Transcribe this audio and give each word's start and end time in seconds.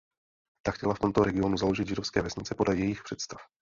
Ta 0.65 0.71
chtěla 0.71 0.93
v 0.93 0.99
tomto 0.99 1.23
regionu 1.23 1.57
založit 1.57 1.87
židovské 1.87 2.21
vesnice 2.21 2.55
podle 2.55 2.75
jejích 2.75 3.03
představ. 3.03 3.39